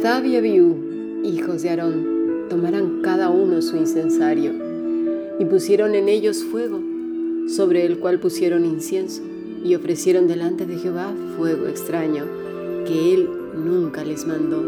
[0.00, 0.76] Nadab y Abiú,
[1.24, 4.52] hijos de Aarón, tomarán cada uno su incensario
[5.40, 6.80] y pusieron en ellos fuego,
[7.48, 9.22] sobre el cual pusieron incienso
[9.64, 12.26] y ofrecieron delante de Jehová fuego extraño,
[12.86, 14.62] que él nunca les mandó.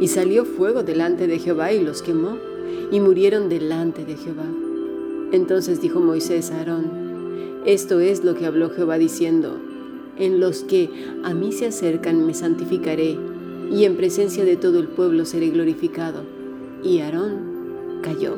[0.00, 2.38] Y salió fuego delante de Jehová y los quemó,
[2.92, 4.46] y murieron delante de Jehová.
[5.32, 9.58] Entonces dijo Moisés a Aarón, esto es lo que habló Jehová diciendo,
[10.16, 10.90] en los que
[11.24, 13.18] a mí se acercan me santificaré,
[13.72, 16.22] y en presencia de todo el pueblo seré glorificado.
[16.82, 18.36] Y Aarón cayó.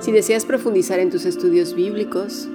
[0.00, 2.48] Si deseas profundizar en tus estudios bíblicos,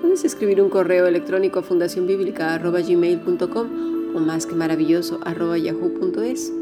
[0.00, 6.52] puedes escribir un correo electrónico a fundacionbiblica.gmail.com o más que maravilloso yahoo.es.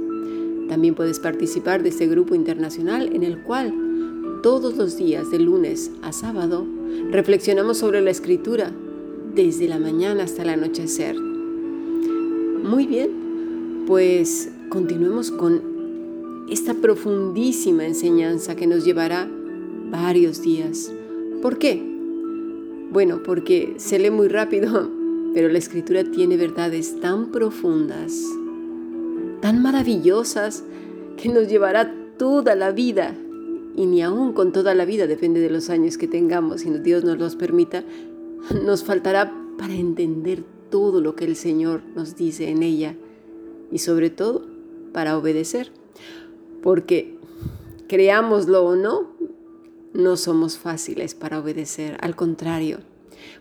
[0.68, 3.73] También puedes participar de este grupo internacional en el cual
[4.42, 6.66] todos los días de lunes a sábado
[7.10, 8.73] reflexionamos sobre la escritura
[9.34, 11.16] desde la mañana hasta el anochecer.
[11.18, 13.15] Muy bien,
[13.87, 19.29] pues continuemos con esta profundísima enseñanza que nos llevará
[19.90, 20.92] varios días.
[21.40, 21.82] ¿Por qué?
[22.90, 24.90] Bueno, porque se lee muy rápido,
[25.34, 28.20] pero la escritura tiene verdades tan profundas,
[29.40, 30.64] tan maravillosas,
[31.16, 33.14] que nos llevará toda la vida.
[33.76, 37.04] Y ni aún con toda la vida, depende de los años que tengamos, si Dios
[37.04, 37.84] nos los permita,
[38.64, 42.96] nos faltará para entender todo lo que el Señor nos dice en ella
[43.70, 44.46] y sobre todo
[44.92, 45.72] para obedecer.
[46.62, 47.18] Porque
[47.88, 49.14] creámoslo o no,
[49.92, 52.80] no somos fáciles para obedecer, al contrario.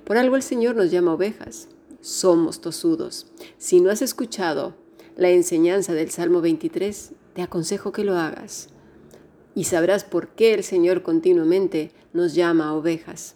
[0.03, 1.67] Por algo el Señor nos llama ovejas.
[2.01, 3.27] Somos tosudos.
[3.57, 4.75] Si no has escuchado
[5.17, 8.69] la enseñanza del Salmo 23, te aconsejo que lo hagas.
[9.55, 13.35] Y sabrás por qué el Señor continuamente nos llama ovejas.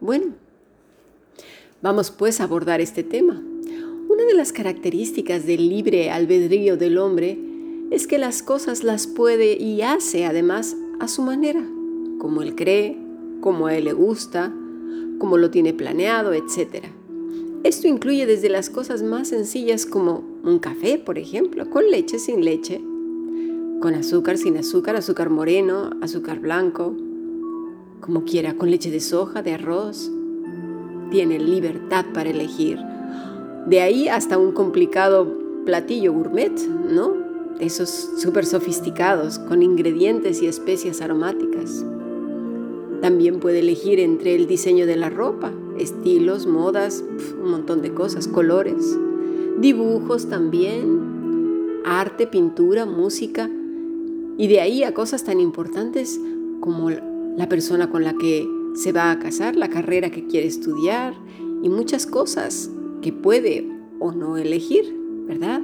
[0.00, 0.34] Bueno,
[1.82, 3.42] Vamos pues a abordar este tema.
[4.20, 7.38] Una de las características del libre albedrío del hombre
[7.90, 11.66] es que las cosas las puede y hace además a su manera,
[12.18, 12.98] como él cree,
[13.40, 14.52] como a él le gusta,
[15.18, 16.84] como lo tiene planeado, etc.
[17.64, 22.44] Esto incluye desde las cosas más sencillas como un café, por ejemplo, con leche, sin
[22.44, 22.78] leche,
[23.80, 26.94] con azúcar, sin azúcar, azúcar moreno, azúcar blanco,
[28.02, 30.12] como quiera, con leche de soja, de arroz,
[31.10, 32.78] tienen libertad para elegir.
[33.66, 35.26] De ahí hasta un complicado
[35.64, 36.52] platillo gourmet,
[36.90, 37.14] ¿no?
[37.60, 41.84] Esos súper sofisticados, con ingredientes y especias aromáticas.
[43.02, 47.04] También puede elegir entre el diseño de la ropa, estilos, modas,
[47.42, 48.98] un montón de cosas, colores,
[49.58, 53.50] dibujos también, arte, pintura, música,
[54.38, 56.18] y de ahí a cosas tan importantes
[56.60, 61.14] como la persona con la que se va a casar, la carrera que quiere estudiar
[61.62, 62.70] y muchas cosas
[63.02, 63.68] que puede
[63.98, 64.96] o no elegir,
[65.26, 65.60] ¿verdad?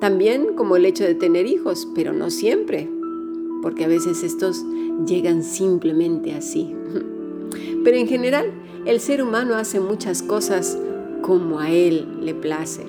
[0.00, 2.88] También como el hecho de tener hijos, pero no siempre,
[3.62, 4.64] porque a veces estos
[5.06, 6.74] llegan simplemente así.
[7.84, 8.50] Pero en general,
[8.84, 10.78] el ser humano hace muchas cosas
[11.22, 12.86] como a él le place.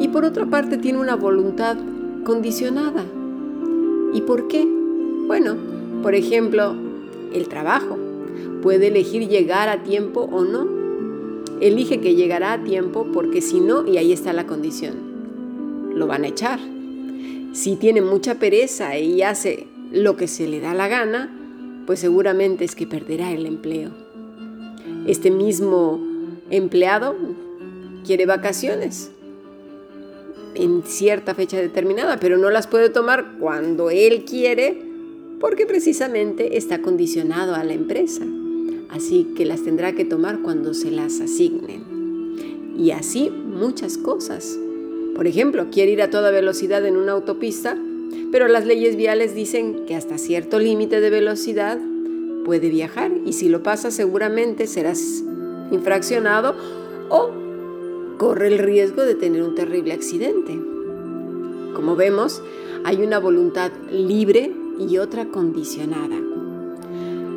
[0.00, 1.76] Y por otra parte tiene una voluntad
[2.24, 3.04] condicionada.
[4.12, 4.66] ¿Y por qué?
[5.26, 5.56] Bueno,
[6.02, 6.74] por ejemplo,
[7.32, 7.98] el trabajo.
[8.62, 10.81] Puede elegir llegar a tiempo o no.
[11.62, 16.24] Elige que llegará a tiempo porque si no, y ahí está la condición, lo van
[16.24, 16.58] a echar.
[17.52, 21.32] Si tiene mucha pereza y hace lo que se le da la gana,
[21.86, 23.90] pues seguramente es que perderá el empleo.
[25.06, 26.00] Este mismo
[26.50, 27.14] empleado
[28.04, 29.12] quiere vacaciones
[30.56, 34.82] en cierta fecha determinada, pero no las puede tomar cuando él quiere
[35.38, 38.24] porque precisamente está condicionado a la empresa
[38.92, 42.74] así que las tendrá que tomar cuando se las asignen.
[42.78, 44.58] Y así muchas cosas.
[45.14, 47.76] Por ejemplo, quiere ir a toda velocidad en una autopista,
[48.30, 51.78] pero las leyes viales dicen que hasta cierto límite de velocidad
[52.44, 55.22] puede viajar y si lo pasa seguramente serás
[55.70, 56.54] infraccionado
[57.08, 57.30] o
[58.18, 60.58] corre el riesgo de tener un terrible accidente.
[61.74, 62.42] Como vemos,
[62.84, 66.31] hay una voluntad libre y otra condicionada.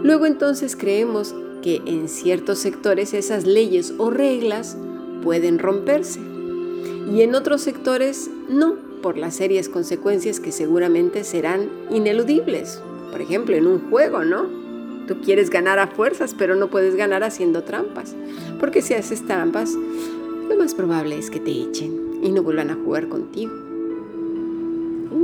[0.06, 4.78] Luego entonces creemos que en ciertos sectores esas leyes o reglas
[5.24, 6.20] pueden romperse
[7.12, 12.80] y en otros sectores no, por las serias consecuencias que seguramente serán ineludibles.
[13.10, 14.46] Por ejemplo, en un juego, ¿no?
[15.08, 18.16] Tú quieres ganar a fuerzas, pero no puedes ganar haciendo trampas,
[18.60, 22.76] porque si haces trampas, lo más probable es que te echen y no vuelvan a
[22.76, 23.75] jugar contigo.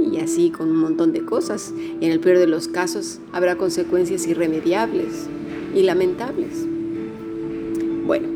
[0.02, 1.74] Y así con un montón de cosas.
[2.00, 5.28] Y en el peor de los casos habrá consecuencias irremediables
[5.76, 6.66] y lamentables.
[8.06, 8.28] Bueno,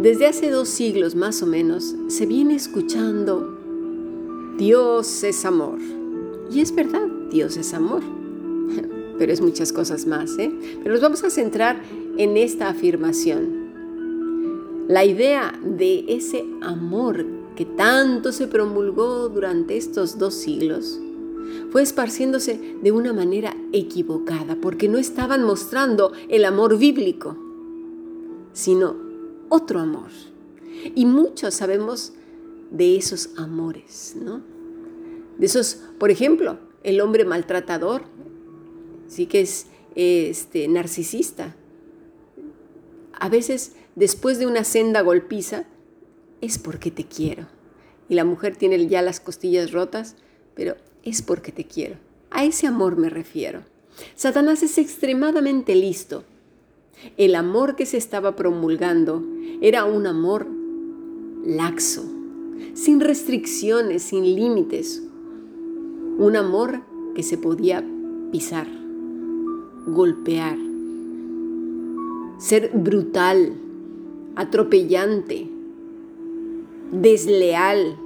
[0.00, 3.58] desde hace dos siglos más o menos se viene escuchando
[4.58, 5.78] Dios es amor.
[6.50, 8.02] Y es verdad, Dios es amor.
[9.18, 10.52] Pero es muchas cosas más, ¿eh?
[10.82, 11.80] Pero nos vamos a centrar
[12.16, 13.68] en esta afirmación.
[14.88, 17.24] La idea de ese amor
[17.58, 21.00] que tanto se promulgó durante estos dos siglos
[21.72, 27.36] fue esparciéndose de una manera equivocada, porque no estaban mostrando el amor bíblico,
[28.52, 28.94] sino
[29.48, 30.10] otro amor.
[30.94, 32.12] Y muchos sabemos
[32.70, 34.40] de esos amores, ¿no?
[35.36, 38.02] De esos, por ejemplo, el hombre maltratador,
[39.08, 39.66] sí que es
[39.96, 41.56] este, narcisista.
[43.14, 45.66] A veces, después de una senda golpiza,
[46.40, 47.46] es porque te quiero.
[48.08, 50.16] Y la mujer tiene ya las costillas rotas,
[50.54, 51.96] pero es porque te quiero.
[52.30, 53.62] A ese amor me refiero.
[54.14, 56.24] Satanás es extremadamente listo.
[57.16, 59.22] El amor que se estaba promulgando
[59.60, 60.46] era un amor
[61.44, 62.04] laxo,
[62.74, 65.02] sin restricciones, sin límites.
[66.18, 66.82] Un amor
[67.14, 67.84] que se podía
[68.32, 68.66] pisar,
[69.86, 70.58] golpear,
[72.38, 73.54] ser brutal,
[74.36, 75.48] atropellante,
[76.90, 77.96] desleal,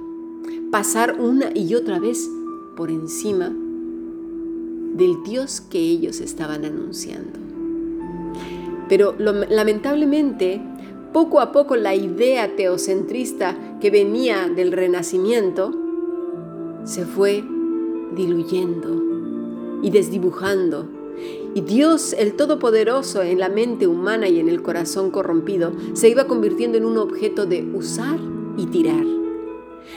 [0.71, 2.29] pasar una y otra vez
[2.75, 3.53] por encima
[4.95, 7.39] del Dios que ellos estaban anunciando.
[8.89, 10.61] Pero lamentablemente,
[11.13, 15.73] poco a poco la idea teocentrista que venía del Renacimiento
[16.83, 17.43] se fue
[18.15, 19.01] diluyendo
[19.81, 20.87] y desdibujando.
[21.55, 26.25] Y Dios, el Todopoderoso, en la mente humana y en el corazón corrompido, se iba
[26.25, 28.19] convirtiendo en un objeto de usar
[28.57, 29.05] y tirar.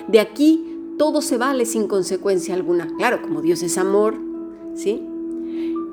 [0.09, 2.89] De aquí todo se vale sin consecuencia alguna.
[2.97, 4.15] Claro, como Dios es amor,
[4.75, 5.03] ¿sí?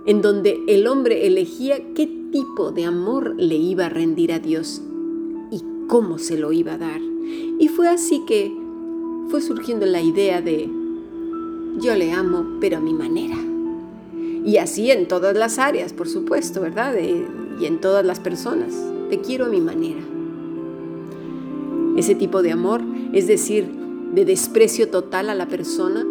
[0.05, 4.81] En donde el hombre elegía qué tipo de amor le iba a rendir a Dios
[5.51, 7.01] y cómo se lo iba a dar.
[7.59, 8.51] Y fue así que
[9.29, 10.69] fue surgiendo la idea de
[11.79, 13.37] yo le amo, pero a mi manera.
[14.45, 16.95] Y así en todas las áreas, por supuesto, ¿verdad?
[17.59, 18.73] y en todas las personas.
[19.09, 20.01] Te quiero a mi manera.
[21.97, 22.81] Ese tipo de amor,
[23.13, 23.67] es decir,
[24.13, 26.05] de desprecio total a la persona,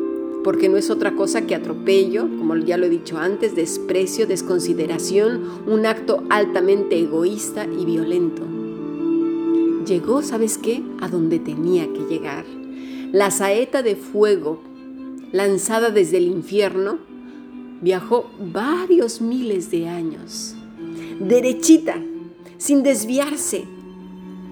[0.45, 5.43] porque no es otra cosa que atropello, como ya lo he dicho antes, desprecio, desconsideración,
[5.67, 8.43] un acto altamente egoísta y violento.
[9.87, 12.45] Llegó, ¿sabes qué?, a donde tenía que llegar.
[13.13, 14.61] La saeta de fuego
[15.33, 16.99] lanzada desde el infierno
[17.81, 20.55] viajó varios miles de años,
[21.21, 21.97] derechita,
[22.59, 23.65] sin desviarse,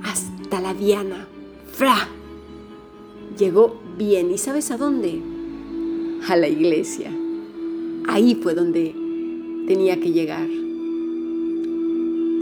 [0.02, 1.28] hasta la diana.
[1.70, 2.08] ¡Fra!
[3.38, 4.30] llegó bien.
[4.30, 5.20] ¿Y sabes a dónde?
[6.28, 7.10] A la iglesia.
[8.08, 8.94] Ahí fue donde
[9.66, 10.48] tenía que llegar.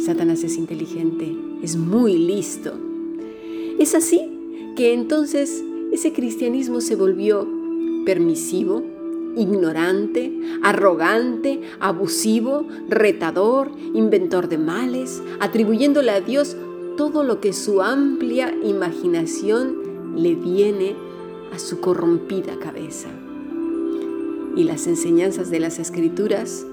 [0.00, 2.72] Satanás es inteligente, es muy listo.
[3.78, 4.20] Es así
[4.76, 5.62] que entonces
[5.92, 7.46] ese cristianismo se volvió
[8.04, 8.82] permisivo,
[9.36, 10.32] ignorante,
[10.62, 16.56] arrogante, abusivo, retador, inventor de males, atribuyéndole a Dios
[16.98, 20.96] todo lo que su amplia imaginación le viene
[21.54, 23.08] a su corrompida cabeza.
[24.56, 26.66] Y las enseñanzas de las escrituras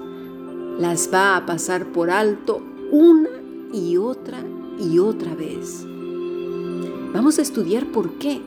[0.80, 3.30] las va a pasar por alto una
[3.72, 4.42] y otra
[4.80, 5.86] y otra vez.
[7.14, 8.42] Vamos a estudiar por qué.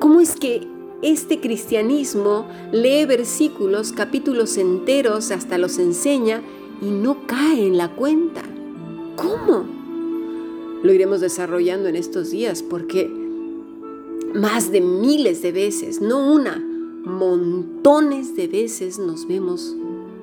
[0.00, 0.68] ¿Cómo es que
[1.00, 6.42] este cristianismo lee versículos, capítulos enteros, hasta los enseña
[6.82, 8.42] y no cae en la cuenta?
[9.16, 9.79] ¿Cómo?
[10.82, 13.10] Lo iremos desarrollando en estos días porque
[14.34, 16.64] más de miles de veces, no una,
[17.04, 19.76] montones de veces nos vemos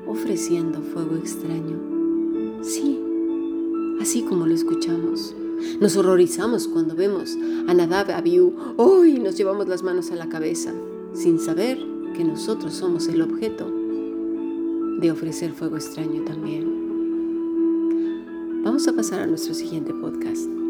[0.08, 1.78] ofreciendo fuego extraño.
[2.62, 3.00] Sí,
[4.02, 5.36] así como lo escuchamos.
[5.80, 7.36] Nos horrorizamos cuando vemos
[7.68, 10.74] a Nadab Abiú, hoy nos llevamos las manos a la cabeza,
[11.14, 11.78] sin saber
[12.16, 13.72] que nosotros somos el objeto
[15.00, 16.77] de ofrecer fuego extraño también.
[18.78, 20.67] Vamos a pasar a nuestro siguiente podcast.